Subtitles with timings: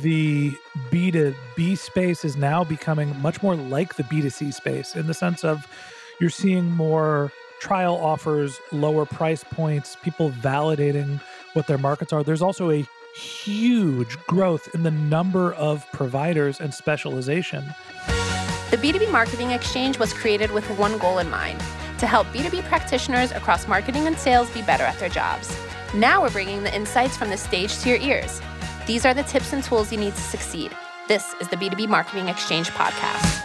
[0.00, 0.56] the
[0.90, 5.66] B2B space is now becoming much more like the B2C space in the sense of
[6.20, 11.20] you're seeing more trial offers, lower price points, people validating
[11.52, 12.24] what their markets are.
[12.24, 17.64] There's also a huge growth in the number of providers and specialization.
[18.70, 21.60] The B2B Marketing Exchange was created with one goal in mind
[21.98, 25.54] to help B2B practitioners across marketing and sales be better at their jobs.
[25.94, 28.40] Now we're bringing the insights from the stage to your ears.
[28.84, 30.72] These are the tips and tools you need to succeed.
[31.06, 33.40] This is the B2B Marketing Exchange podcast.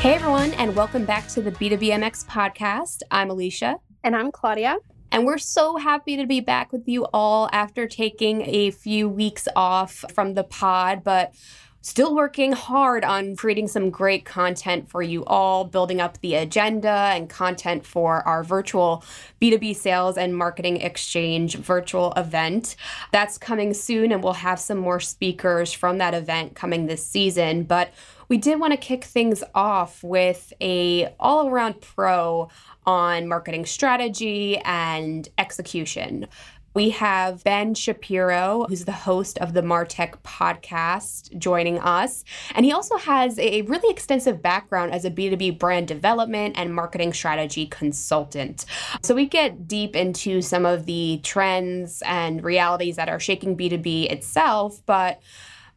[0.00, 3.02] Hey everyone, and welcome back to the B2BMX podcast.
[3.12, 3.76] I'm Alicia.
[4.02, 4.78] And I'm Claudia.
[5.12, 9.46] And we're so happy to be back with you all after taking a few weeks
[9.54, 11.04] off from the pod.
[11.04, 11.32] But
[11.82, 16.88] still working hard on creating some great content for you all, building up the agenda
[16.88, 19.04] and content for our virtual
[19.40, 22.76] B2B sales and marketing exchange virtual event.
[23.10, 27.64] That's coming soon, and we'll have some more speakers from that event coming this season.
[27.64, 27.92] But
[28.28, 32.48] we did want to kick things off with a all-around pro
[32.86, 36.28] on marketing strategy and execution.
[36.74, 42.24] We have Ben Shapiro, who's the host of the Martech podcast, joining us.
[42.54, 47.12] And he also has a really extensive background as a B2B brand development and marketing
[47.12, 48.64] strategy consultant.
[49.02, 54.10] So we get deep into some of the trends and realities that are shaking B2B
[54.10, 55.20] itself, but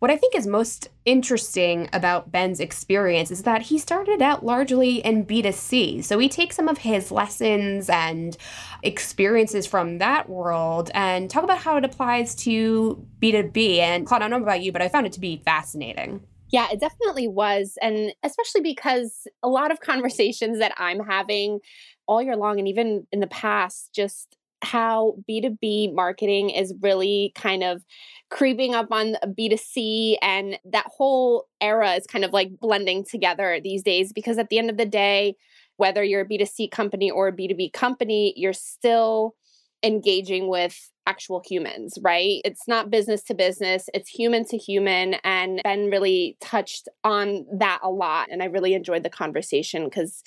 [0.05, 4.97] what I think is most interesting about Ben's experience is that he started out largely
[4.97, 6.03] in B2C.
[6.03, 8.37] So we take some of his lessons and
[8.83, 13.79] experiences from that world and talk about how it applies to B2B.
[13.79, 16.21] And Claude, I don't know about you, but I found it to be fascinating.
[16.51, 17.75] Yeah, it definitely was.
[17.81, 21.61] And especially because a lot of conversations that I'm having
[22.05, 27.63] all year long and even in the past just how B2B marketing is really kind
[27.63, 27.83] of
[28.29, 33.83] creeping up on B2C and that whole era is kind of like blending together these
[33.83, 35.35] days because at the end of the day,
[35.77, 39.35] whether you're a B2C company or a B2B company, you're still
[39.83, 42.41] engaging with actual humans, right?
[42.43, 45.15] It's not business to business, it's human to human.
[45.23, 48.29] And Ben really touched on that a lot.
[48.31, 50.23] And I really enjoyed the conversation because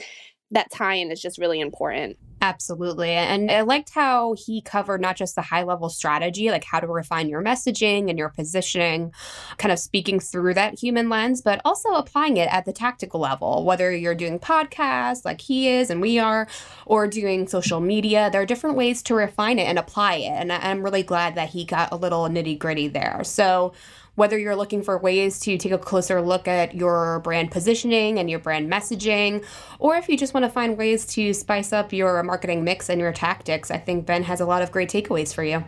[0.50, 2.16] that tie in is just really important.
[2.40, 3.10] Absolutely.
[3.10, 6.86] And I liked how he covered not just the high level strategy, like how to
[6.86, 9.12] refine your messaging and your positioning,
[9.56, 13.64] kind of speaking through that human lens, but also applying it at the tactical level,
[13.64, 16.46] whether you're doing podcasts like he is and we are,
[16.86, 18.30] or doing social media.
[18.30, 20.30] There are different ways to refine it and apply it.
[20.30, 23.22] And I'm really glad that he got a little nitty gritty there.
[23.24, 23.72] So,
[24.18, 28.28] whether you're looking for ways to take a closer look at your brand positioning and
[28.28, 29.44] your brand messaging,
[29.78, 33.00] or if you just want to find ways to spice up your marketing mix and
[33.00, 35.60] your tactics, I think Ben has a lot of great takeaways for you.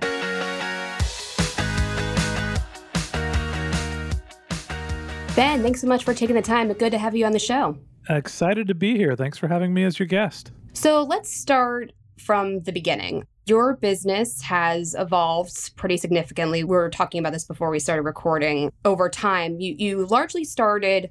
[5.37, 6.73] Ben, thanks so much for taking the time.
[6.73, 7.79] Good to have you on the show.
[8.09, 9.15] Excited to be here.
[9.15, 10.51] Thanks for having me as your guest.
[10.73, 13.29] So let's start from the beginning.
[13.47, 16.63] Your business has evolved pretty significantly.
[16.63, 18.71] We were talking about this before we started recording.
[18.85, 21.11] Over time, you, you largely started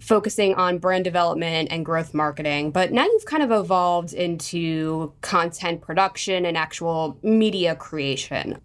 [0.00, 5.80] focusing on brand development and growth marketing, but now you've kind of evolved into content
[5.80, 8.60] production and actual media creation.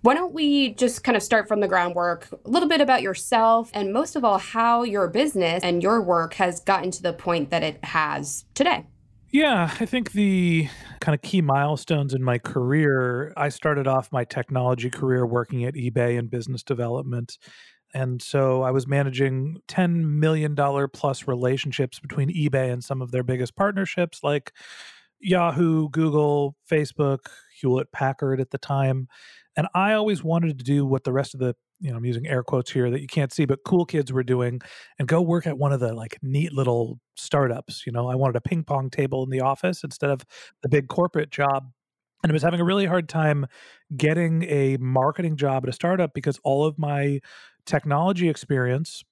[0.00, 3.70] Why don't we just kind of start from the groundwork, a little bit about yourself,
[3.72, 7.50] and most of all, how your business and your work has gotten to the point
[7.50, 8.86] that it has today?
[9.34, 10.68] Yeah, I think the
[11.00, 15.74] kind of key milestones in my career, I started off my technology career working at
[15.74, 17.36] eBay in business development.
[17.92, 20.54] And so I was managing $10 million
[20.92, 24.52] plus relationships between eBay and some of their biggest partnerships like
[25.18, 27.26] Yahoo, Google, Facebook,
[27.60, 29.08] Hewlett Packard at the time.
[29.56, 32.26] And I always wanted to do what the rest of the you know, I'm using
[32.26, 34.60] air quotes here that you can't see, but cool kids were doing
[34.98, 37.84] and go work at one of the like neat little startups.
[37.86, 40.24] You know, I wanted a ping pong table in the office instead of
[40.62, 41.70] the big corporate job.
[42.22, 43.46] And I was having a really hard time
[43.96, 47.20] getting a marketing job at a startup because all of my
[47.66, 49.04] technology experience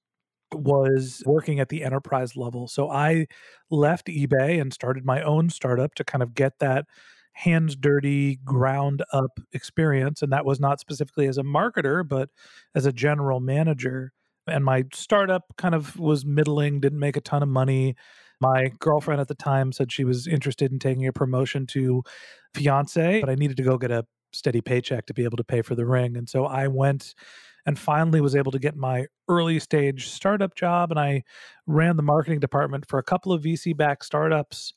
[0.51, 2.67] was working at the enterprise level.
[2.67, 3.27] So I
[3.69, 6.85] left eBay and started my own startup to kind of get that
[7.33, 10.21] hands dirty, ground up experience.
[10.21, 12.29] And that was not specifically as a marketer, but
[12.75, 14.13] as a general manager.
[14.47, 17.95] And my startup kind of was middling, didn't make a ton of money.
[18.39, 22.03] My girlfriend at the time said she was interested in taking a promotion to
[22.53, 25.61] fiance, but I needed to go get a steady paycheck to be able to pay
[25.61, 26.17] for the ring.
[26.17, 27.13] And so I went
[27.65, 30.91] and finally was able to get my early stage startup job.
[30.91, 31.23] And I
[31.65, 34.73] ran the marketing department for a couple of VC backed startups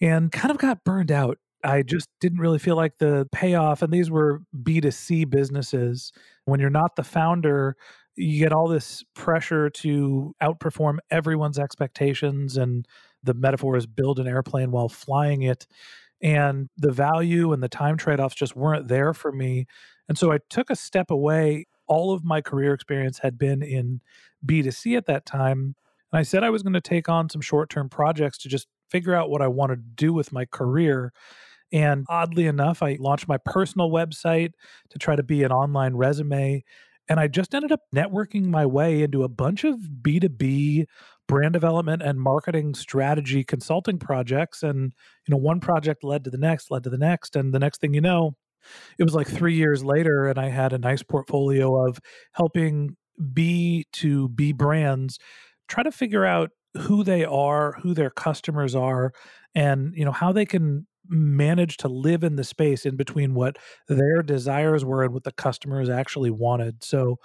[0.00, 3.82] and kind of got burned out I just didn't really feel like the payoff.
[3.82, 6.12] And these were B2C businesses.
[6.44, 7.76] When you're not the founder,
[8.16, 12.56] you get all this pressure to outperform everyone's expectations.
[12.56, 12.86] And
[13.22, 15.66] the metaphor is build an airplane while flying it.
[16.20, 19.66] And the value and the time trade offs just weren't there for me.
[20.08, 21.66] And so I took a step away.
[21.86, 24.00] All of my career experience had been in
[24.46, 25.74] B2C at that time.
[26.12, 28.68] And I said I was going to take on some short term projects to just
[28.90, 31.12] figure out what I wanted to do with my career.
[31.74, 34.52] And oddly enough, I launched my personal website
[34.90, 36.62] to try to be an online resume.
[37.08, 40.84] And I just ended up networking my way into a bunch of B2B
[41.26, 44.62] brand development and marketing strategy consulting projects.
[44.62, 44.92] And,
[45.26, 47.34] you know, one project led to the next, led to the next.
[47.34, 48.36] And the next thing you know,
[48.96, 51.98] it was like three years later, and I had a nice portfolio of
[52.32, 52.96] helping
[53.32, 55.18] B to B brands
[55.68, 59.12] try to figure out who they are, who their customers are,
[59.54, 63.56] and you know how they can manage to live in the space in between what
[63.88, 66.82] their desires were and what the customers actually wanted.
[66.82, 67.18] So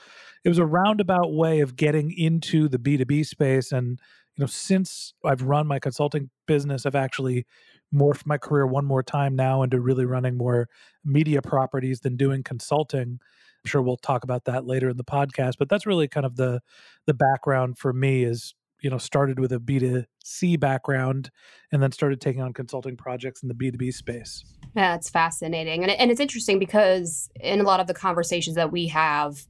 [0.43, 3.99] it was a roundabout way of getting into the B2B space and
[4.35, 7.45] you know since I've run my consulting business I've actually
[7.93, 10.67] morphed my career one more time now into really running more
[11.03, 13.19] media properties than doing consulting.
[13.19, 16.35] I'm sure we'll talk about that later in the podcast, but that's really kind of
[16.35, 16.61] the
[17.05, 21.31] the background for me is you know started with a b2c background
[21.71, 24.43] and then started taking on consulting projects in the b2b space.
[24.75, 28.71] Yeah it's fascinating and, and it's interesting because in a lot of the conversations that
[28.71, 29.45] we have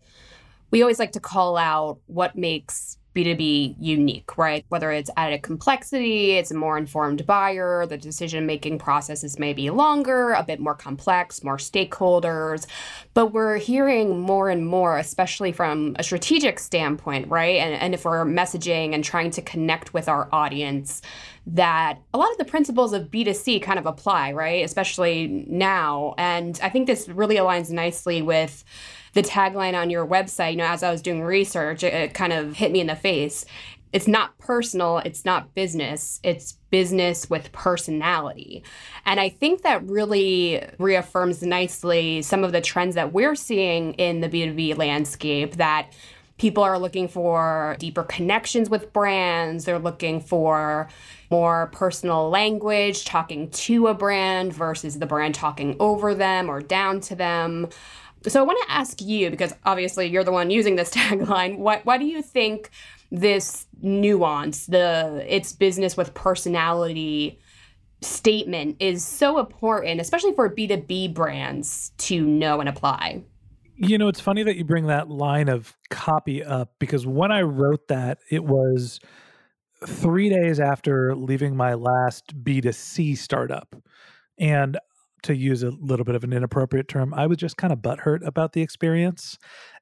[0.72, 4.64] we always like to call out what makes B2B unique, right?
[4.70, 9.70] Whether it's added complexity, it's a more informed buyer, the decision making processes may be
[9.70, 12.68] longer, a bit more complex, more stakeholders.
[13.14, 17.58] But we're hearing more and more, especially from a strategic standpoint, right?
[17.58, 21.02] And, and if we're messaging and trying to connect with our audience,
[21.48, 24.64] that a lot of the principles of B2C kind of apply, right?
[24.64, 26.14] Especially now.
[26.18, 28.64] And I think this really aligns nicely with
[29.14, 32.34] the tagline on your website, you know, as I was doing research, it, it kind
[32.34, 33.46] of hit me in the face.
[33.92, 38.64] It's not personal, it's not business, it's business with personality.
[39.06, 44.22] And I think that really reaffirms nicely some of the trends that we're seeing in
[44.22, 45.92] the B2B landscape that
[46.40, 49.66] people are looking for deeper connections with brands.
[49.66, 50.88] They're looking for
[51.30, 57.02] more personal language, talking to a brand versus the brand talking over them or down
[57.02, 57.68] to them.
[58.27, 61.57] So I want to ask you because obviously you're the one using this tagline.
[61.57, 62.69] Why why do you think
[63.12, 67.39] this nuance, the it's business with personality
[68.01, 73.24] statement is so important, especially for B2B brands to know and apply?
[73.75, 77.42] You know, it's funny that you bring that line of copy up because when I
[77.42, 79.00] wrote that, it was
[79.86, 83.75] three days after leaving my last B2C startup.
[84.38, 84.77] And
[85.24, 88.25] to use a little bit of an inappropriate term, I was just kind of butthurt
[88.25, 89.38] about the experience.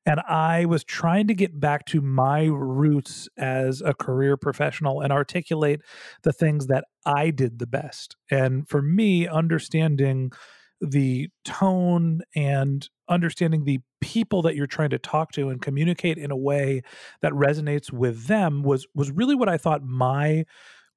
[0.05, 5.11] And I was trying to get back to my roots as a career professional and
[5.11, 5.81] articulate
[6.23, 8.15] the things that I did the best.
[8.31, 10.31] And for me, understanding
[10.79, 16.31] the tone and understanding the people that you're trying to talk to and communicate in
[16.31, 16.81] a way
[17.21, 20.45] that resonates with them was was really what I thought my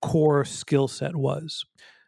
[0.03, 1.65] core skill set was.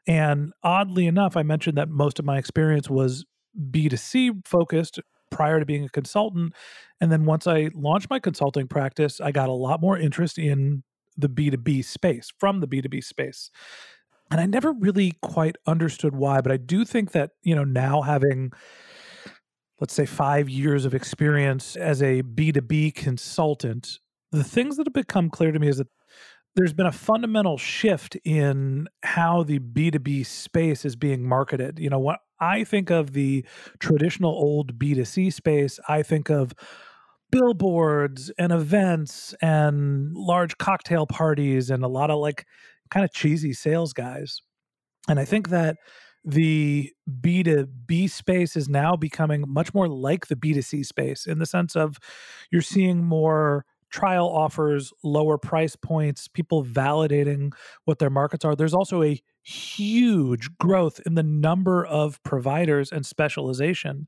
[0.06, 3.24] And oddly enough, I mentioned that most of my experience was
[3.70, 5.00] B2C focused
[5.30, 6.54] prior to being a consultant.
[7.00, 10.82] And then once I launched my consulting practice, I got a lot more interest in
[11.16, 13.50] the B2B space from the B2B space.
[14.30, 18.02] And I never really quite understood why, but I do think that, you know, now
[18.02, 18.52] having
[19.82, 23.98] let's say 5 years of experience as a B2B consultant,
[24.30, 25.88] the things that have become clear to me is that
[26.54, 31.78] there's been a fundamental shift in how the B2B space is being marketed.
[31.78, 33.44] You know, what I think of the
[33.78, 36.52] traditional old B2C space, I think of
[37.30, 42.44] billboards and events and large cocktail parties and a lot of like
[42.90, 44.42] kind of cheesy sales guys.
[45.08, 45.76] And I think that
[46.24, 51.74] the B2B space is now becoming much more like the B2C space in the sense
[51.74, 51.96] of
[52.50, 57.52] you're seeing more trial offers, lower price points, people validating
[57.84, 58.56] what their markets are.
[58.56, 64.06] There's also a huge growth in the number of providers and specialization.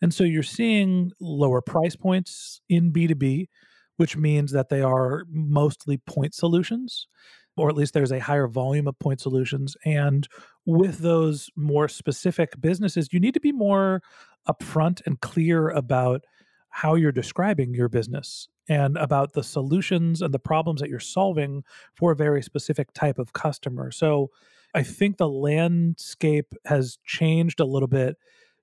[0.00, 3.46] And so you're seeing lower price points in B2B,
[3.96, 7.06] which means that they are mostly point solutions,
[7.56, 9.76] or at least there's a higher volume of point solutions.
[9.84, 10.28] And
[10.66, 14.02] with those more specific businesses, you need to be more
[14.48, 16.22] upfront and clear about
[16.68, 21.64] how you're describing your business and about the solutions and the problems that you're solving
[21.94, 23.90] for a very specific type of customer.
[23.90, 24.30] So,
[24.74, 28.16] I think the landscape has changed a little bit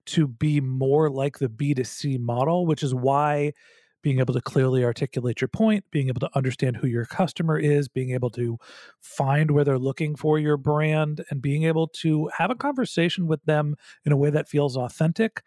[0.08, 3.54] to be more like the B2C model, which is why
[4.02, 7.88] being able to clearly articulate your point, being able to understand who your customer is,
[7.88, 8.58] being able to
[9.02, 13.44] find where they're looking for your brand, and being able to have a conversation with
[13.44, 13.76] them
[14.06, 15.44] in a way that feels authentic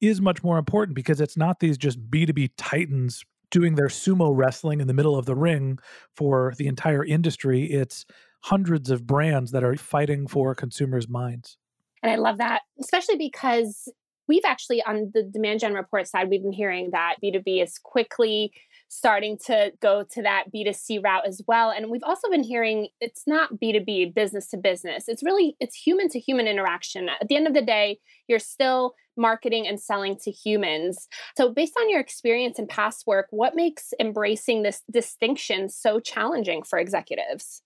[0.00, 4.80] is much more important because it's not these just B2B titans doing their sumo wrestling
[4.80, 5.78] in the middle of the ring
[6.14, 7.64] for the entire industry.
[7.64, 8.04] It's
[8.42, 11.56] hundreds of brands that are fighting for consumers' minds.
[12.02, 13.92] And I love that, especially because
[14.28, 18.52] we've actually, on the demand gen report side, we've been hearing that B2B is quickly
[18.88, 21.70] starting to go to that B2C route as well.
[21.70, 25.04] And we've also been hearing it's not B2B, business to business.
[25.08, 27.08] It's really it's human to human interaction.
[27.08, 31.08] At the end of the day, you're still marketing and selling to humans.
[31.36, 36.62] So based on your experience and past work, what makes embracing this distinction so challenging
[36.62, 37.62] for executives?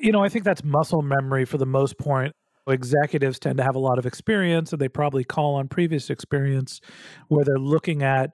[0.00, 2.32] You know, I think that's muscle memory for the most part.
[2.66, 6.80] Executives tend to have a lot of experience and they probably call on previous experience
[7.28, 8.30] where they're looking at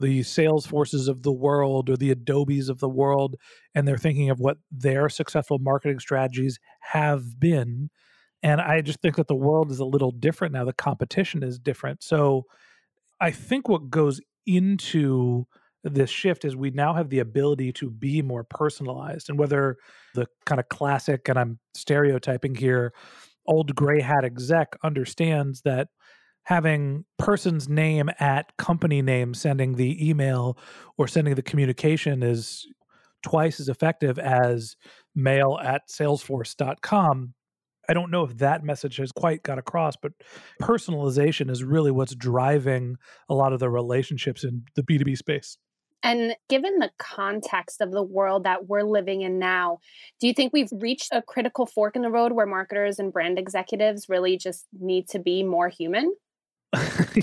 [0.00, 3.36] the Salesforces of the world or the adobes of the world
[3.74, 7.90] and they're thinking of what their successful marketing strategies have been.
[8.42, 10.64] And i just think that the world is a little different now.
[10.64, 12.02] The competition is different.
[12.02, 12.44] So
[13.20, 15.46] i think what goes into
[15.82, 19.30] this shift is we now have the ability to be more personalized.
[19.30, 19.76] And whether
[20.14, 22.92] the kind of classic and i'm stereotyping here
[23.46, 25.88] old gray hat exec understands that
[26.46, 30.56] having person's name at company name sending the email
[30.96, 32.66] or sending the communication is
[33.22, 34.76] twice as effective as
[35.14, 37.34] mail at salesforce.com
[37.88, 40.12] i don't know if that message has quite got across but
[40.62, 42.96] personalization is really what's driving
[43.28, 45.58] a lot of the relationships in the b2b space
[46.02, 49.78] and given the context of the world that we're living in now,
[50.20, 53.40] do you think we've reached a critical fork in the road where marketers and brand
[53.40, 56.14] executives really just need to be more human?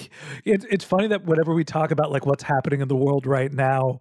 [0.45, 3.51] it, it's funny that whenever we talk about like what's happening in the world right
[3.51, 3.99] now,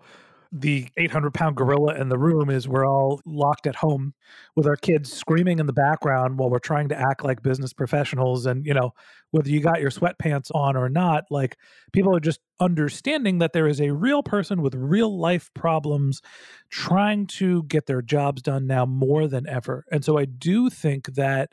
[0.55, 4.13] the 800 pound gorilla in the room is we're all locked at home
[4.55, 8.45] with our kids screaming in the background while we're trying to act like business professionals.
[8.45, 8.93] And, you know,
[9.31, 11.57] whether you got your sweatpants on or not, like
[11.95, 16.21] people are just understanding that there is a real person with real life problems
[16.69, 19.87] trying to get their jobs done now more than ever.
[19.91, 21.51] And so I do think that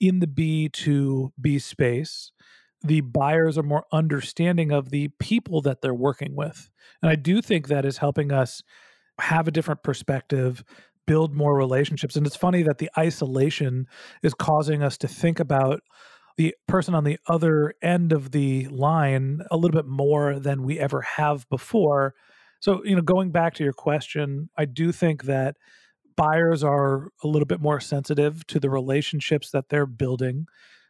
[0.00, 2.32] in the B2B space,
[2.82, 6.70] the buyers are more understanding of the people that they're working with.
[7.02, 8.62] And I do think that is helping us
[9.20, 10.64] have a different perspective,
[11.06, 12.16] build more relationships.
[12.16, 13.86] And it's funny that the isolation
[14.22, 15.82] is causing us to think about
[16.36, 20.78] the person on the other end of the line a little bit more than we
[20.78, 22.14] ever have before.
[22.60, 25.56] So, you know, going back to your question, I do think that
[26.16, 30.46] buyers are a little bit more sensitive to the relationships that they're building.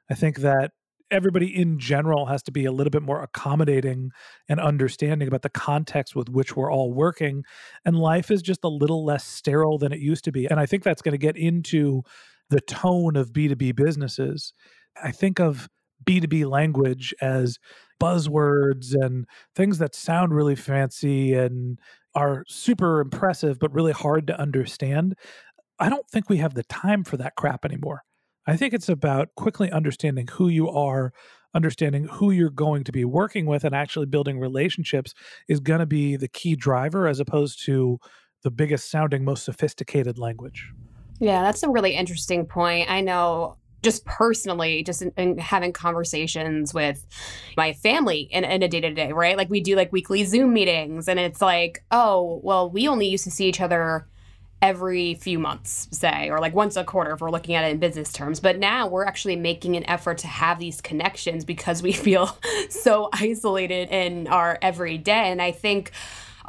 [0.08, 0.72] I think that
[1.10, 4.10] everybody in general has to be a little bit more accommodating
[4.48, 7.42] and understanding about the context with which we're all working
[7.84, 10.66] and life is just a little less sterile than it used to be and i
[10.66, 12.02] think that's going to get into
[12.50, 14.52] the tone of b2b businesses.
[15.02, 15.68] I think of
[16.04, 17.58] b2b language as
[18.00, 21.78] buzzwords and things that sound really fancy and
[22.14, 25.14] are super impressive but really hard to understand.
[25.78, 28.02] I don't think we have the time for that crap anymore
[28.46, 31.12] I think it's about quickly understanding who you are,
[31.54, 35.14] understanding who you're going to be working with, and actually building relationships
[35.48, 37.98] is going to be the key driver as opposed to
[38.42, 40.72] the biggest sounding, most sophisticated language.
[41.18, 42.90] Yeah, that's a really interesting point.
[42.90, 47.06] I know just personally, just in, in having conversations with
[47.56, 49.36] my family in, in a day to day, right?
[49.36, 53.24] Like we do like weekly Zoom meetings, and it's like, oh, well, we only used
[53.24, 54.06] to see each other
[54.62, 57.78] every few months, say, or like once a quarter if we're looking at it in
[57.78, 58.40] business terms.
[58.40, 62.36] But now we're actually making an effort to have these connections because we feel
[62.68, 65.30] so isolated in our everyday.
[65.30, 65.92] And I think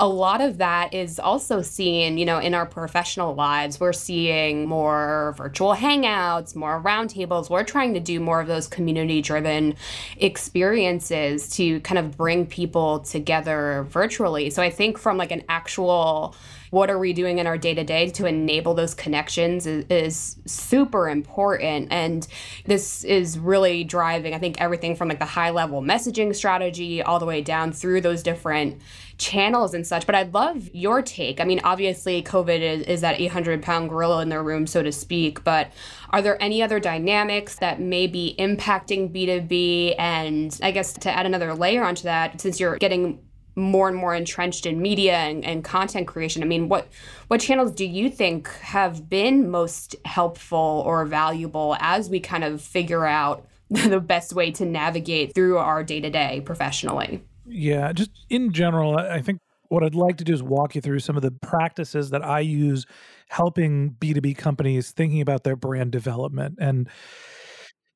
[0.01, 3.79] a lot of that is also seen, you know, in our professional lives.
[3.79, 7.51] We're seeing more virtual hangouts, more roundtables.
[7.51, 9.75] We're trying to do more of those community driven
[10.17, 14.49] experiences to kind of bring people together virtually.
[14.49, 16.35] So I think from like an actual
[16.71, 20.37] what are we doing in our day to day to enable those connections is, is,
[20.45, 21.89] super important.
[21.91, 22.25] And
[22.65, 27.19] this is really driving, I think, everything from like the high level messaging strategy all
[27.19, 28.81] the way down through those different
[29.21, 30.05] channels and such.
[30.05, 31.39] But I'd love your take.
[31.39, 34.91] I mean, obviously, COVID is, is that 800 pound gorilla in the room, so to
[34.91, 35.43] speak.
[35.43, 35.71] But
[36.09, 39.95] are there any other dynamics that may be impacting B2B?
[39.99, 43.19] And I guess to add another layer onto that, since you're getting
[43.55, 46.41] more and more entrenched in media and, and content creation.
[46.41, 46.87] I mean, what
[47.27, 52.61] what channels do you think have been most helpful or valuable as we kind of
[52.61, 57.21] figure out the best way to navigate through our day to day professionally?
[57.53, 60.99] Yeah, just in general, I think what I'd like to do is walk you through
[60.99, 62.85] some of the practices that I use
[63.29, 66.57] helping B2B companies thinking about their brand development.
[66.59, 66.89] And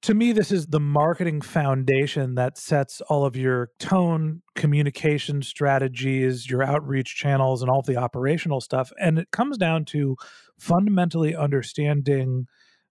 [0.01, 6.50] to me, this is the marketing foundation that sets all of your tone, communication strategies,
[6.50, 8.91] your outreach channels, and all the operational stuff.
[9.01, 10.17] And it comes down to
[10.59, 12.45] fundamentally understanding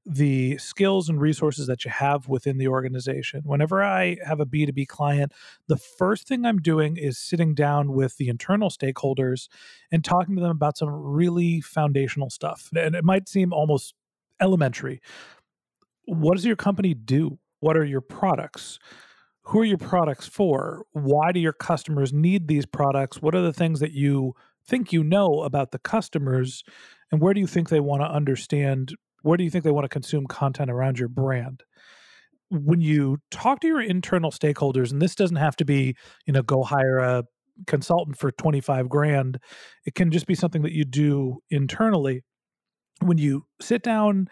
[0.06, 3.42] the skills and resources that you have within the organization.
[3.44, 5.32] Whenever I have a B2B client,
[5.66, 9.48] the first thing I'm doing is sitting down with the internal stakeholders
[9.90, 12.68] and talking to them about some really foundational stuff.
[12.76, 13.94] And it might seem almost
[14.40, 15.00] elementary.
[16.04, 17.38] What does your company do?
[17.60, 18.78] What are your products?
[19.44, 20.84] Who are your products for?
[20.92, 23.22] Why do your customers need these products?
[23.22, 24.34] What are the things that you
[24.66, 26.62] think you know about the customers?
[27.10, 28.94] And where do you think they want to understand
[29.24, 31.62] where do you think they want to consume content around your brand?
[32.50, 36.42] When you talk to your internal stakeholders, and this doesn't have to be, you know,
[36.42, 37.24] go hire a
[37.66, 39.38] consultant for 25 grand,
[39.86, 42.22] it can just be something that you do internally.
[43.00, 44.28] When you sit down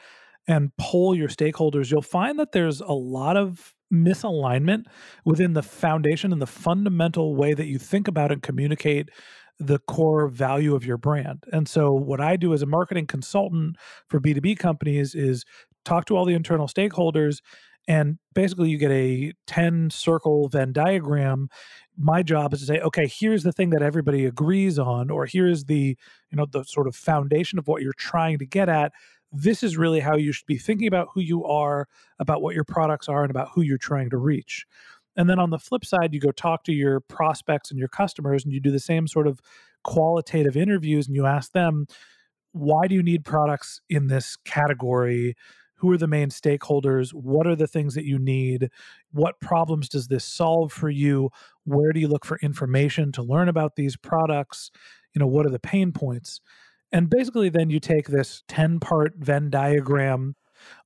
[0.47, 4.85] and poll your stakeholders, you'll find that there's a lot of misalignment
[5.25, 9.09] within the foundation and the fundamental way that you think about and communicate
[9.67, 11.45] the core value of your brand.
[11.53, 13.77] And so, what I do as a marketing consultant
[14.09, 15.45] for B2B companies is
[15.85, 17.41] talk to all the internal stakeholders.
[17.89, 21.49] And basically, you get a 10 circle Venn diagram.
[21.97, 25.65] My job is to say, okay, here's the thing that everybody agrees on, or here's
[25.65, 25.97] the,
[26.31, 28.93] you know, the sort of foundation of what you're trying to get at.
[29.33, 31.89] This is really how you should be thinking about who you are,
[32.19, 34.67] about what your products are, and about who you're trying to reach.
[35.17, 38.45] And then on the flip side, you go talk to your prospects and your customers
[38.45, 39.41] and you do the same sort of
[39.85, 41.87] qualitative interviews and you ask them,
[42.53, 45.35] why do you need products in this category?
[45.77, 47.13] Who are the main stakeholders?
[47.13, 48.71] What are the things that you need?
[49.11, 51.31] What problems does this solve for you?
[51.65, 54.71] Where do you look for information to learn about these products?
[55.15, 56.41] You know, what are the pain points?
[56.93, 60.37] And basically, then you take this 10 part Venn diagram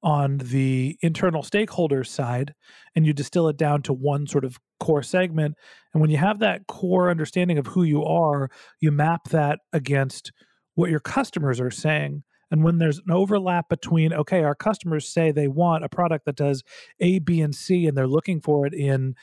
[0.02, 2.54] on the internal stakeholders side
[2.94, 5.54] and you distill it down to one sort of core segment.
[5.92, 10.32] And when you have that core understanding of who you are, you map that against
[10.74, 12.22] what your customers are saying.
[12.50, 16.36] And when there's an overlap between, okay, our customers say they want a product that
[16.36, 16.62] does
[17.00, 19.14] A, B, and C, and they're looking for it in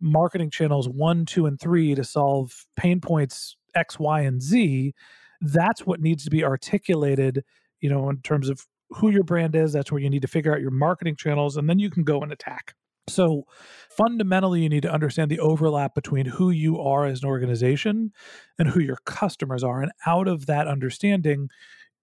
[0.00, 4.94] marketing channels one, two, and three to solve pain points X, Y, and Z,
[5.40, 7.44] that's what needs to be articulated,
[7.80, 9.72] you know, in terms of who your brand is.
[9.72, 12.20] That's where you need to figure out your marketing channels, and then you can go
[12.20, 12.74] and attack.
[13.08, 13.44] So,
[13.90, 18.12] fundamentally, you need to understand the overlap between who you are as an organization
[18.58, 19.82] and who your customers are.
[19.82, 21.48] And out of that understanding,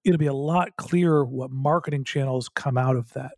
[0.04, 3.32] it'll be a lot clearer what marketing channels come out of that.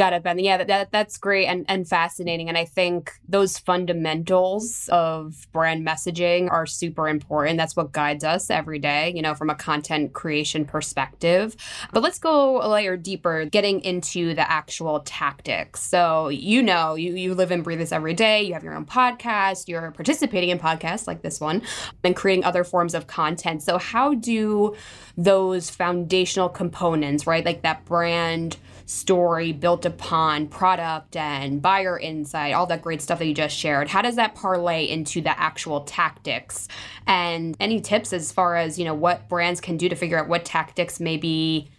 [0.00, 0.38] Got it, Ben.
[0.38, 2.48] Yeah, that, that, that's great and, and fascinating.
[2.48, 7.58] And I think those fundamentals of brand messaging are super important.
[7.58, 11.54] That's what guides us every day, you know, from a content creation perspective.
[11.92, 15.82] But let's go a layer deeper, getting into the actual tactics.
[15.82, 18.42] So, you know, you, you live and breathe this every day.
[18.42, 21.60] You have your own podcast, you're participating in podcasts like this one,
[22.02, 23.62] and creating other forms of content.
[23.62, 24.76] So, how do
[25.18, 28.56] those foundational components, right, like that brand,
[28.90, 33.88] story built upon product and buyer insight, all that great stuff that you just shared.
[33.88, 36.66] How does that parlay into the actual tactics?
[37.06, 40.26] And any tips as far as, you know, what brands can do to figure out
[40.26, 41.70] what tactics maybe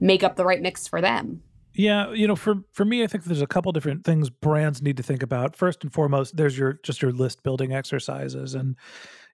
[0.00, 1.40] make up the right mix for them?
[1.72, 4.96] Yeah, you know, for for me, I think there's a couple different things brands need
[4.96, 5.54] to think about.
[5.54, 8.76] First and foremost, there's your just your list building exercises, and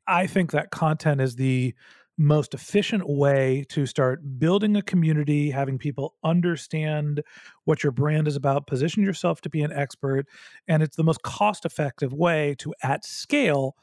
[0.09, 1.73] I think that content is the
[2.19, 7.23] most efficient way to start building a community, having people understand
[7.65, 10.27] what your brand is about, position yourself to be an expert,
[10.69, 13.75] and it's the most cost effective way to, at scale,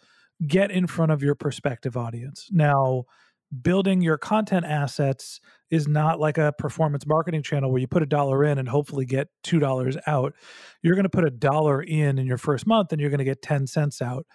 [0.47, 2.47] get in front of your prospective audience.
[2.51, 3.05] Now,
[3.61, 8.07] building your content assets is not like a performance marketing channel where you put a
[8.07, 10.33] dollar in and hopefully get $2 out.
[10.81, 13.25] You're going to put a dollar in in your first month and you're going to
[13.25, 14.25] get 10 cents out.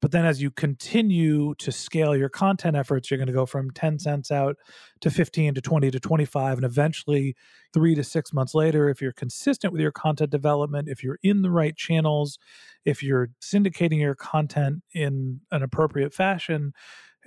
[0.00, 3.70] But then as you continue to scale your content efforts, you're going to go from
[3.72, 4.56] 10 cents out
[5.00, 6.58] to 15 to 20 to 25.
[6.58, 7.34] And eventually,
[7.72, 11.42] three to six months later, if you're consistent with your content development, if you're in
[11.42, 12.38] the right channels,
[12.84, 16.72] if you're syndicating your content in an appropriate fashion,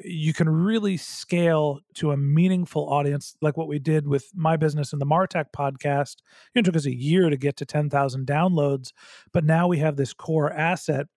[0.04, 4.94] you can really scale to a meaningful audience like what we did with my business
[4.94, 6.18] and the Martech podcast.
[6.56, 8.92] It took us a year to get to 10,000 downloads,
[9.32, 11.08] but now we have this core asset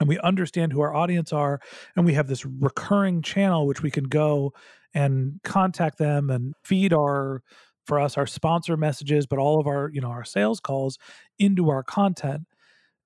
[0.00, 1.60] and we understand who our audience are
[1.96, 4.52] and we have this recurring channel which we can go
[4.94, 7.42] and contact them and feed our
[7.86, 10.98] for us our sponsor messages but all of our you know our sales calls
[11.38, 12.42] into our content.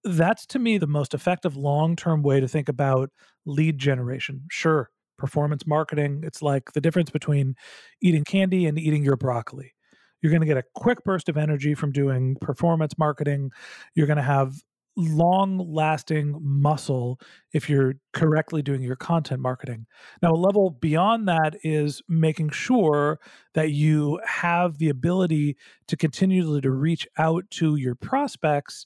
[0.05, 3.11] That's to me the most effective long-term way to think about
[3.47, 4.43] lead generation.
[4.51, 7.57] Sure performance marketing it's like the difference between
[8.01, 9.75] eating candy and eating your broccoli.
[10.23, 13.51] You're going to get a quick burst of energy from doing performance marketing.
[13.95, 14.55] You're going to have
[14.99, 17.21] long lasting muscle
[17.53, 19.87] if you're correctly doing your content marketing.
[20.21, 23.21] Now, a level beyond that is making sure
[23.55, 25.57] that you have the ability
[25.87, 28.85] to continually to reach out to your prospects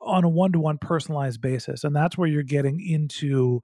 [0.00, 3.60] on a one-to-one personalized basis and that's where you're getting into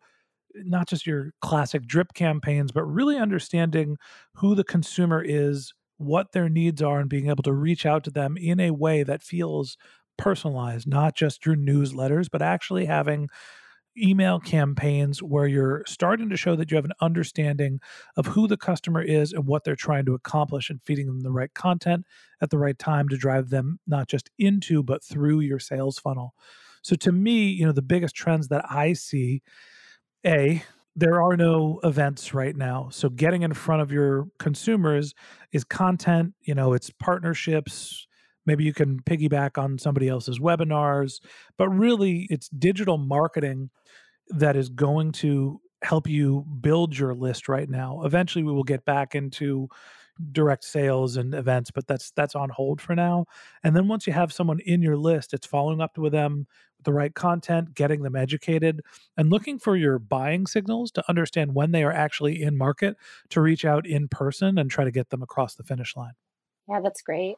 [0.54, 3.96] not just your classic drip campaigns but really understanding
[4.34, 8.11] who the consumer is what their needs are and being able to reach out to
[8.11, 9.76] them in a way that feels
[10.18, 13.28] personalized, not just your newsletters, but actually having
[13.96, 17.81] email campaigns where you're starting to show that you have an understanding
[18.16, 21.33] of who the customer is and what they're trying to accomplish and feeding them the
[21.33, 22.04] right content
[22.40, 26.35] at the right time to drive them not just into but through your sales funnel.
[26.83, 29.42] So to me, you know, the biggest trends that I see
[30.24, 30.62] a
[30.96, 32.88] there are no events right now.
[32.90, 35.14] So getting in front of your consumers
[35.52, 38.07] is content, you know, it's partnerships,
[38.48, 41.20] Maybe you can piggyback on somebody else's webinars,
[41.58, 43.68] but really it's digital marketing
[44.30, 48.00] that is going to help you build your list right now.
[48.04, 49.68] Eventually we will get back into
[50.32, 53.26] direct sales and events, but that's that's on hold for now.
[53.62, 56.46] And then once you have someone in your list, it's following up with them
[56.78, 58.80] with the right content, getting them educated,
[59.18, 62.96] and looking for your buying signals to understand when they are actually in market
[63.28, 66.14] to reach out in person and try to get them across the finish line.
[66.66, 67.37] Yeah, that's great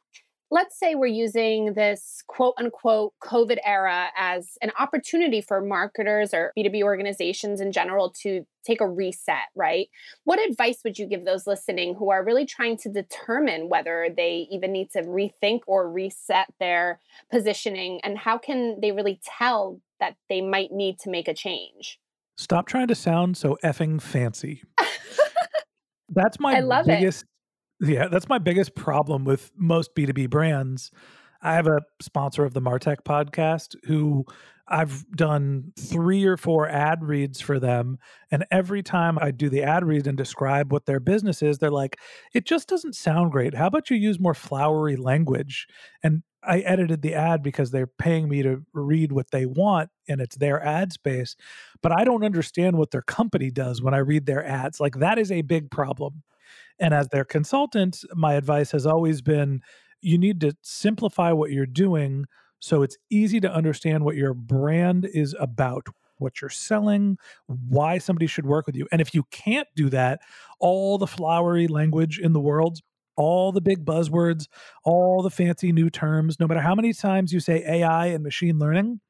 [0.51, 6.53] let's say we're using this quote unquote COVID era as an opportunity for marketers or
[6.59, 9.89] B2B organizations in general to take a reset, right?
[10.25, 14.49] What advice would you give those listening who are really trying to determine whether they
[14.51, 18.01] even need to rethink or reset their positioning?
[18.03, 21.99] And how can they really tell that they might need to make a change?
[22.37, 24.63] Stop trying to sound so effing fancy.
[26.09, 27.25] That's my biggest
[27.81, 30.91] yeah, that's my biggest problem with most B2B brands.
[31.43, 34.27] I have a sponsor of the Martech podcast who
[34.69, 37.99] I've done three or four ad reads for them.
[38.31, 41.71] And every time I do the ad read and describe what their business is, they're
[41.71, 41.99] like,
[42.35, 43.55] it just doesn't sound great.
[43.55, 45.67] How about you use more flowery language?
[46.05, 50.21] And I edited the ad because they're paying me to read what they want and
[50.21, 51.37] it's their ad space.
[51.83, 54.79] But I don't understand what their company does when I read their ads.
[54.79, 56.23] Like, that is a big problem.
[56.79, 59.61] And as their consultant, my advice has always been
[60.03, 62.25] you need to simplify what you're doing
[62.61, 65.87] so it's easy to understand what your brand is about,
[66.19, 68.87] what you're selling, why somebody should work with you.
[68.93, 70.21] And if you can't do that,
[70.61, 72.81] all the flowery language in the world,
[73.17, 74.47] all the big buzzwords,
[74.85, 78.59] all the fancy new terms, no matter how many times you say AI and machine
[78.59, 79.01] learning,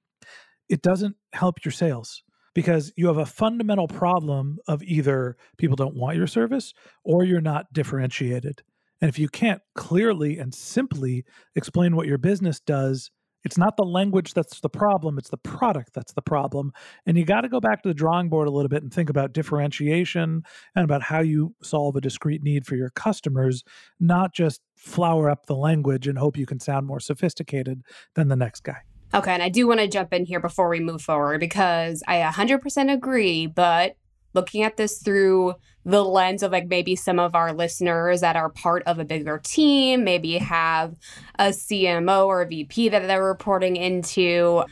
[0.68, 2.22] it doesn't help your sales
[2.54, 7.40] because you have a fundamental problem of either people don't want your service or you're
[7.40, 8.62] not differentiated.
[9.00, 13.10] And if you can't clearly and simply explain what your business does,
[13.42, 16.72] it's not the language that's the problem, it's the product that's the problem.
[17.06, 19.08] And you got to go back to the drawing board a little bit and think
[19.08, 20.42] about differentiation
[20.76, 23.64] and about how you solve a discrete need for your customers,
[23.98, 27.82] not just flower up the language and hope you can sound more sophisticated
[28.14, 28.82] than the next guy.
[29.12, 32.20] Okay, and I do want to jump in here before we move forward because I
[32.20, 33.96] 100% agree, but
[34.34, 38.50] looking at this through the lens of like maybe some of our listeners that are
[38.50, 40.94] part of a bigger team, maybe have
[41.38, 44.62] a CMO or a VP that they're reporting into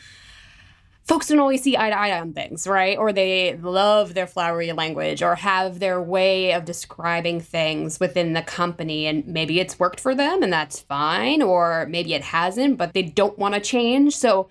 [1.09, 2.99] folks don't always see eye to eye on things, right?
[2.99, 8.43] Or they love their flowery language or have their way of describing things within the
[8.43, 9.07] company.
[9.07, 13.03] And maybe it's worked for them and that's fine, or maybe it hasn't, but they
[13.03, 14.15] don't want to change.
[14.15, 14.51] So,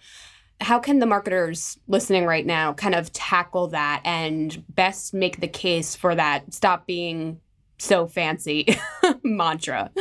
[0.59, 5.47] how can the marketers listening right now kind of tackle that and best make the
[5.47, 7.39] case for that stop being
[7.77, 8.65] so fancy
[9.23, 9.91] mantra?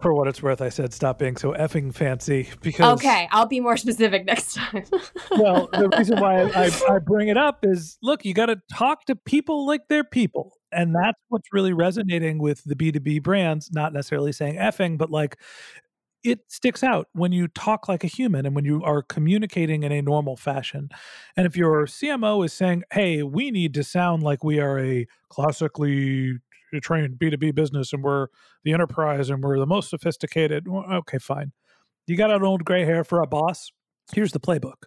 [0.00, 3.00] For what it's worth, I said stop being so effing fancy because.
[3.00, 4.84] Okay, I'll be more specific next time.
[5.32, 9.04] well, the reason why I, I bring it up is look, you got to talk
[9.06, 10.54] to people like they're people.
[10.70, 15.38] And that's what's really resonating with the B2B brands, not necessarily saying effing, but like
[16.24, 19.92] it sticks out when you talk like a human and when you are communicating in
[19.92, 20.90] a normal fashion.
[21.36, 25.06] And if your CMO is saying, hey, we need to sound like we are a
[25.28, 26.38] classically
[26.80, 28.28] trained B2B business and we're
[28.64, 30.66] the enterprise and we're the most sophisticated.
[30.68, 31.52] Okay, fine.
[32.06, 33.70] You got an old gray hair for a boss?
[34.12, 34.84] Here's the playbook.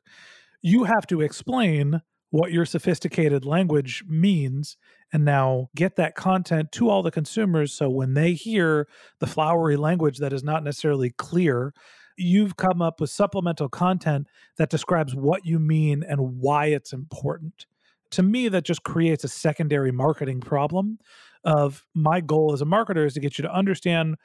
[0.61, 4.77] You have to explain what your sophisticated language means
[5.13, 8.87] and now get that content to all the consumers so when they hear
[9.19, 11.73] the flowery language that is not necessarily clear
[12.17, 17.65] you've come up with supplemental content that describes what you mean and why it's important
[18.11, 20.99] to me that just creates a secondary marketing problem
[21.43, 24.15] of my goal as a marketer is to get you to understand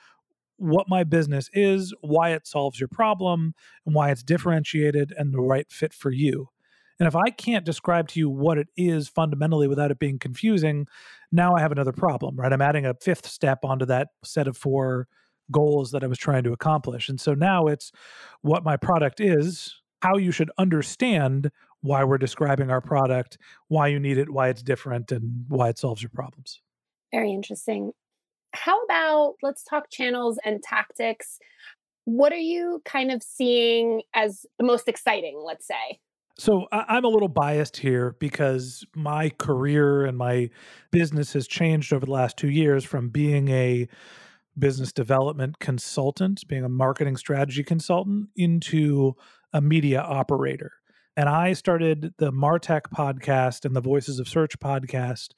[0.59, 5.41] what my business is, why it solves your problem, and why it's differentiated and the
[5.41, 6.49] right fit for you.
[6.99, 10.87] And if I can't describe to you what it is fundamentally without it being confusing,
[11.31, 12.53] now I have another problem, right?
[12.53, 15.09] I'm adding a fifth step onto that set of four
[15.51, 17.09] goals that I was trying to accomplish.
[17.09, 17.93] And so now it's
[18.41, 21.51] what my product is, how you should understand
[21.83, 25.79] why we're describing our product, why you need it, why it's different, and why it
[25.79, 26.61] solves your problems.
[27.13, 27.93] Very interesting.
[28.53, 31.39] How about let's talk channels and tactics?
[32.05, 36.01] What are you kind of seeing as the most exciting, let's say?
[36.39, 40.51] So I'm a little biased here because my career and my
[40.91, 43.89] business has changed over the last two years from being a
[44.59, 49.15] business development consultant, being a marketing strategy consultant, into
[49.55, 50.73] a media operator.
[51.17, 55.29] And I started the Martech podcast and the Voices of Search podcast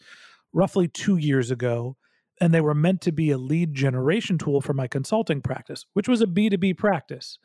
[0.52, 1.96] roughly two years ago.
[2.40, 6.08] And they were meant to be a lead generation tool for my consulting practice, which
[6.08, 7.38] was a B2B practice.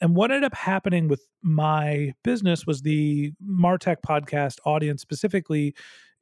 [0.00, 5.74] And what ended up happening with my business was the Martech podcast audience specifically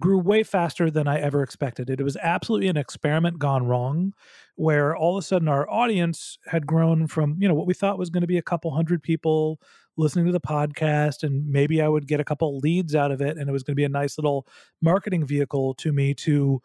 [0.04, 1.88] grew way faster than I ever expected.
[1.88, 4.12] It was absolutely an experiment gone wrong,
[4.54, 7.98] where all of a sudden our audience had grown from, you know, what we thought
[7.98, 9.58] was going to be a couple hundred people
[9.96, 13.38] listening to the podcast, and maybe I would get a couple leads out of it,
[13.38, 14.46] and it was going to be a nice little
[14.82, 16.60] marketing vehicle to me to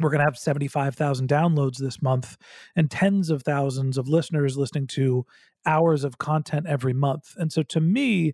[0.00, 2.38] we're going to have 75,000 downloads this month
[2.74, 5.26] and tens of thousands of listeners listening to
[5.66, 7.34] hours of content every month.
[7.36, 8.32] And so to me,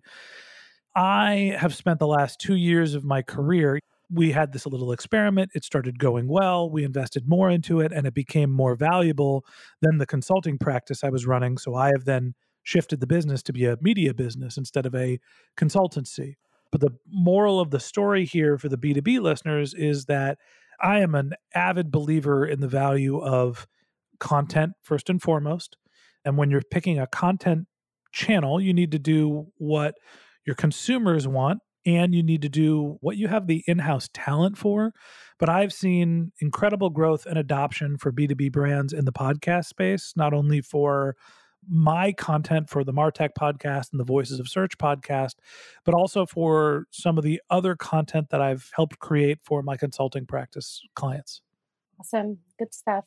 [0.95, 3.79] I have spent the last two years of my career.
[4.09, 5.51] We had this little experiment.
[5.55, 6.69] It started going well.
[6.69, 9.45] We invested more into it and it became more valuable
[9.81, 11.57] than the consulting practice I was running.
[11.57, 15.19] So I have then shifted the business to be a media business instead of a
[15.57, 16.35] consultancy.
[16.71, 20.37] But the moral of the story here for the B2B listeners is that
[20.81, 23.67] I am an avid believer in the value of
[24.19, 25.77] content first and foremost.
[26.25, 27.67] And when you're picking a content
[28.11, 29.95] channel, you need to do what
[30.45, 34.57] your consumers want and you need to do what you have the in house talent
[34.57, 34.93] for.
[35.39, 40.33] But I've seen incredible growth and adoption for B2B brands in the podcast space, not
[40.33, 41.15] only for
[41.67, 45.33] my content for the Martech podcast and the Voices of Search podcast,
[45.83, 50.25] but also for some of the other content that I've helped create for my consulting
[50.25, 51.41] practice clients.
[51.99, 52.37] Awesome.
[52.59, 53.05] Good stuff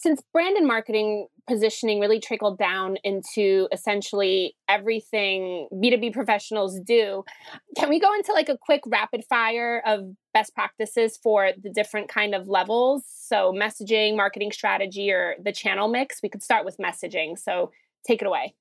[0.00, 7.24] since brand and marketing positioning really trickled down into essentially everything B2B professionals do,
[7.76, 12.08] can we go into like a quick rapid fire of best practices for the different
[12.08, 13.02] kind of levels?
[13.08, 16.20] So messaging, marketing strategy, or the channel mix?
[16.22, 17.36] We could start with messaging.
[17.36, 17.72] So
[18.06, 18.54] take it away.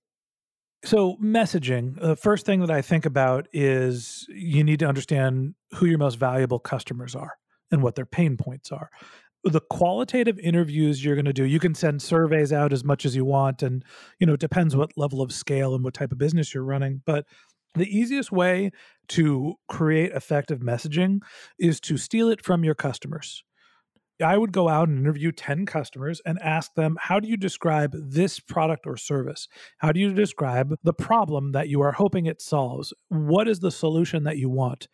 [0.86, 5.88] So, messaging, the first thing that I think about is you need to understand who
[5.88, 7.34] your most valuable customers are
[7.72, 8.92] and what their pain points are
[9.50, 13.16] the qualitative interviews you're going to do you can send surveys out as much as
[13.16, 13.84] you want and
[14.20, 17.02] you know it depends what level of scale and what type of business you're running
[17.06, 17.26] but
[17.76, 18.72] the easiest way
[19.08, 21.20] to create effective messaging
[21.60, 23.44] is to steal it from your customers
[24.24, 27.94] I would go out and interview 10 customers and ask them, How do you describe
[27.94, 29.48] this product or service?
[29.78, 32.94] How do you describe the problem that you are hoping it solves?
[33.10, 34.88] What is the solution that you want?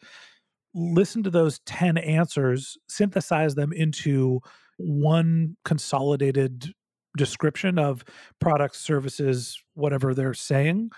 [0.74, 4.40] Listen to those 10 answers, synthesize them into
[4.78, 6.74] one consolidated
[7.16, 8.04] description of
[8.40, 10.90] products, services, whatever they're saying.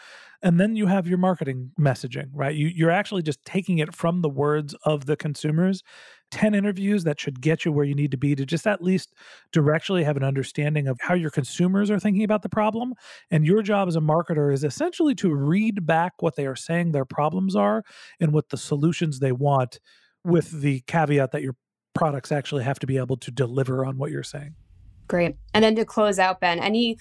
[0.41, 2.55] And then you have your marketing messaging, right?
[2.55, 5.83] You, you're actually just taking it from the words of the consumers
[6.31, 9.13] 10 interviews that should get you where you need to be to just at least
[9.53, 12.93] directionally have an understanding of how your consumers are thinking about the problem.
[13.31, 16.91] And your job as a marketer is essentially to read back what they are saying
[16.91, 17.83] their problems are
[18.19, 19.79] and what the solutions they want,
[20.23, 21.55] with the caveat that your
[21.93, 24.55] products actually have to be able to deliver on what you're saying.
[25.07, 25.35] Great.
[25.53, 26.97] And then to close out, Ben, any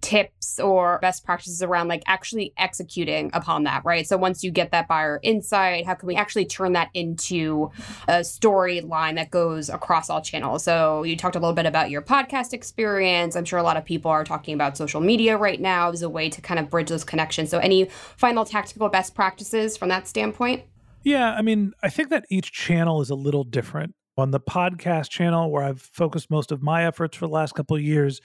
[0.00, 4.06] tips or best practices around like actually executing upon that, right?
[4.06, 7.70] So once you get that buyer insight, how can we actually turn that into
[8.06, 10.64] a storyline that goes across all channels?
[10.64, 13.34] So you talked a little bit about your podcast experience.
[13.36, 16.08] I'm sure a lot of people are talking about social media right now as a
[16.08, 17.50] way to kind of bridge those connections.
[17.50, 20.62] So any final tactical best practices from that standpoint?
[21.02, 23.94] Yeah, I mean, I think that each channel is a little different.
[24.16, 27.78] On the podcast channel, where I've focused most of my efforts for the last couple
[27.78, 28.20] years,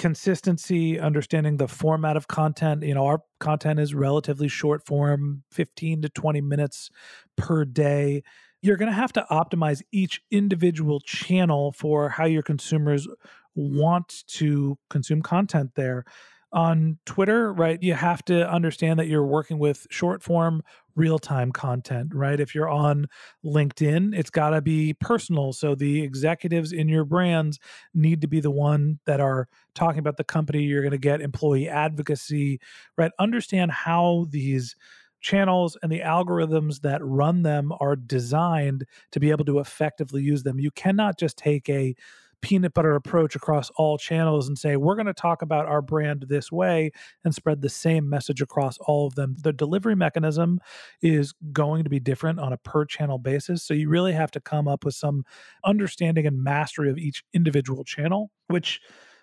[0.00, 2.82] consistency, understanding the format of content.
[2.82, 6.88] You know, our content is relatively short form, 15 to 20 minutes
[7.36, 8.22] per day.
[8.62, 13.06] You're going to have to optimize each individual channel for how your consumers
[13.54, 16.06] want to consume content there
[16.52, 20.62] on Twitter, right, you have to understand that you're working with short form,
[20.96, 22.40] real time content, right?
[22.40, 23.06] If you're on
[23.44, 25.52] LinkedIn, it's got to be personal.
[25.52, 27.58] So the executives in your brands
[27.94, 30.62] need to be the one that are talking about the company.
[30.62, 32.60] You're going to get employee advocacy,
[32.96, 33.12] right?
[33.18, 34.74] Understand how these
[35.20, 40.42] channels and the algorithms that run them are designed to be able to effectively use
[40.42, 40.58] them.
[40.58, 41.94] You cannot just take a
[42.42, 46.26] peanut butter approach across all channels and say, we're going to talk about our brand
[46.28, 46.90] this way
[47.24, 49.36] and spread the same message across all of them.
[49.42, 50.60] The delivery mechanism
[51.02, 53.62] is going to be different on a per channel basis.
[53.62, 55.24] So you really have to come up with some
[55.64, 58.80] understanding and mastery of each individual channel, which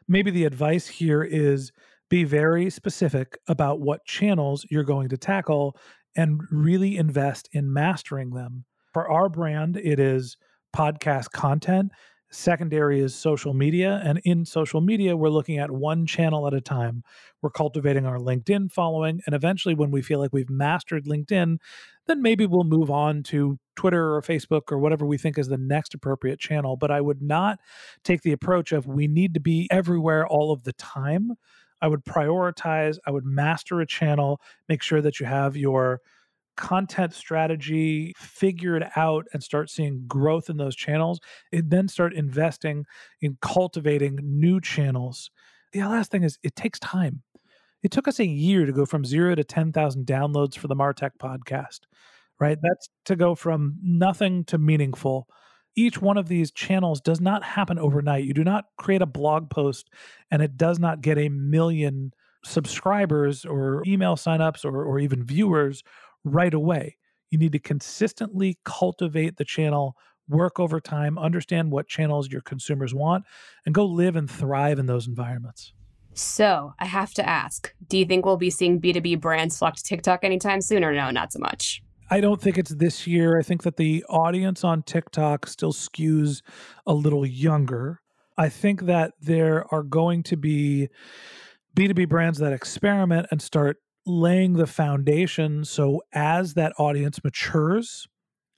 [0.08, 1.72] maybe the advice here is
[2.10, 5.76] be very specific about what channels you're going to tackle
[6.16, 8.66] and really invest in mastering them.
[8.94, 10.38] For our brand, it is
[10.76, 11.92] podcast content
[12.38, 14.00] Secondary is social media.
[14.06, 17.04] And in social media, we're looking at one channel at a time.
[17.42, 19.22] We're cultivating our LinkedIn following.
[19.26, 21.58] And eventually, when we feel like we've mastered LinkedIn,
[22.06, 25.58] then maybe we'll move on to Twitter or Facebook or whatever we think is the
[25.58, 26.78] next appropriate channel.
[26.78, 27.58] But I would not
[28.04, 31.32] take the approach of we need to be everywhere all of the time.
[31.82, 36.02] I would prioritize, I would master a channel, make sure that you have your
[36.58, 41.20] content strategy, figure it out, and start seeing growth in those channels,
[41.54, 42.86] and then start investing
[43.22, 45.32] in cultivating new channels.
[45.72, 47.24] The last thing is it takes time.
[47.84, 51.12] It took us a year to go from zero to 10,000 downloads for the Martech
[51.22, 51.82] podcast,
[52.40, 52.58] right?
[52.62, 55.28] That's to go from nothing to meaningful.
[55.76, 58.26] Each one of these channels does not happen overnight.
[58.26, 59.90] You do not create a blog post
[60.32, 65.84] and it does not get a million subscribers or email signups or, or even viewers
[66.28, 66.98] right away.
[67.30, 69.96] You need to consistently cultivate the channel,
[70.30, 73.26] work over time, understand what channels your consumers want,
[73.66, 75.74] and go live and thrive in those environments.
[76.14, 79.84] So I have to ask do you think we'll be seeing B2B brands flock to
[79.84, 81.82] TikTok anytime soon, or no, not so much?
[82.10, 83.38] I don't think it's this year.
[83.38, 86.42] I think that the audience on TikTok still skews
[86.86, 88.02] a little younger.
[88.38, 90.88] I think that there are going to be
[91.76, 98.08] B2B brands that experiment and start laying the foundation so as that audience matures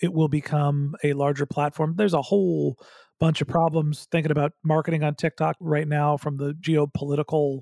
[0.01, 2.77] it will become a larger platform there's a whole
[3.19, 7.61] bunch of problems thinking about marketing on tiktok right now from the geopolitical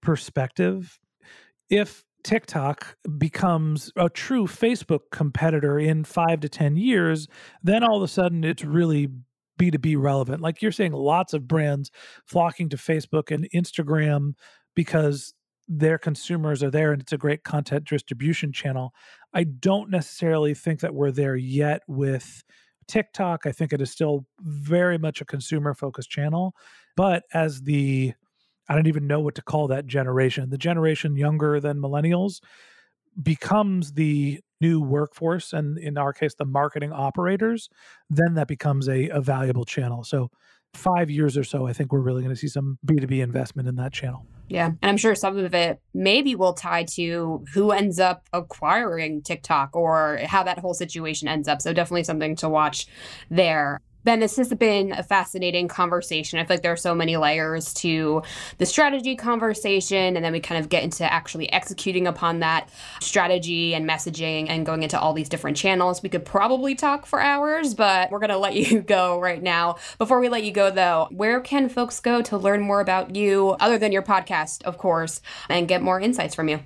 [0.00, 0.98] perspective
[1.70, 7.26] if TikTok becomes a true Facebook competitor in five to 10 years,
[7.62, 9.08] then all of a sudden it's really
[9.58, 10.40] B2B relevant.
[10.40, 11.90] Like you're saying, lots of brands
[12.26, 14.34] flocking to Facebook and Instagram
[14.74, 15.34] because
[15.78, 18.92] their consumers are there and it's a great content distribution channel.
[19.32, 22.44] I don't necessarily think that we're there yet with
[22.88, 23.46] TikTok.
[23.46, 26.54] I think it is still very much a consumer focused channel.
[26.94, 28.12] But as the,
[28.68, 32.40] I don't even know what to call that generation, the generation younger than millennials
[33.22, 37.68] becomes the new workforce and in our case the marketing operators
[38.08, 40.30] then that becomes a, a valuable channel so
[40.72, 43.74] five years or so i think we're really going to see some b2b investment in
[43.74, 44.66] that channel yeah.
[44.66, 49.74] And I'm sure some of it maybe will tie to who ends up acquiring TikTok
[49.74, 51.62] or how that whole situation ends up.
[51.62, 52.86] So definitely something to watch
[53.30, 53.80] there.
[54.04, 56.40] Ben, this has been a fascinating conversation.
[56.40, 58.22] I feel like there are so many layers to
[58.58, 62.68] the strategy conversation, and then we kind of get into actually executing upon that
[63.00, 66.02] strategy and messaging and going into all these different channels.
[66.02, 69.76] We could probably talk for hours, but we're going to let you go right now.
[69.98, 73.50] Before we let you go, though, where can folks go to learn more about you,
[73.60, 76.60] other than your podcast, of course, and get more insights from you?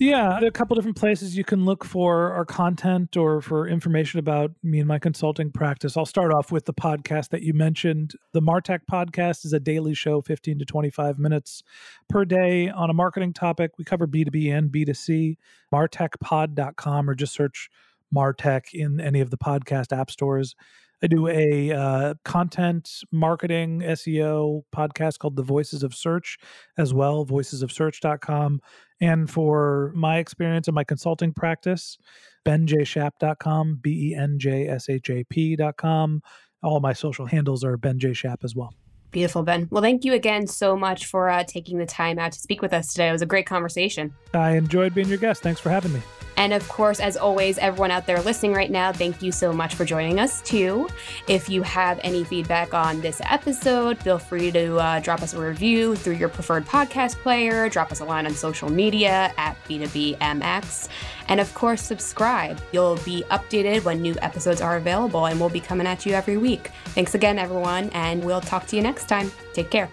[0.00, 4.52] Yeah, a couple different places you can look for our content or for information about
[4.62, 5.96] me and my consulting practice.
[5.96, 8.12] I'll start off with the podcast that you mentioned.
[8.32, 11.64] The Martech podcast is a daily show, 15 to 25 minutes
[12.08, 13.72] per day on a marketing topic.
[13.76, 15.36] We cover B2B and B2C.
[15.74, 17.68] Martechpod.com or just search
[18.14, 20.54] Martech in any of the podcast app stores.
[21.02, 26.38] I do a uh, content marketing SEO podcast called The Voices of Search
[26.76, 28.60] as well, voicesofsearch.com.
[29.00, 31.98] And for my experience in my consulting practice,
[32.44, 36.22] benjshap.com, B E N J S H A P.com.
[36.62, 38.12] All my social handles are Ben J.
[38.12, 38.74] Shap as well.
[39.10, 39.68] Beautiful, Ben.
[39.70, 42.72] Well, thank you again so much for uh, taking the time out to speak with
[42.72, 43.08] us today.
[43.08, 44.14] It was a great conversation.
[44.34, 45.42] I enjoyed being your guest.
[45.42, 46.02] Thanks for having me.
[46.38, 49.74] And of course, as always, everyone out there listening right now, thank you so much
[49.74, 50.88] for joining us too.
[51.26, 55.40] If you have any feedback on this episode, feel free to uh, drop us a
[55.40, 60.88] review through your preferred podcast player, drop us a line on social media at B2BMX,
[61.28, 62.60] and of course, subscribe.
[62.72, 66.36] You'll be updated when new episodes are available, and we'll be coming at you every
[66.36, 66.70] week.
[66.94, 69.30] Thanks again, everyone, and we'll talk to you next time.
[69.52, 69.90] Take care.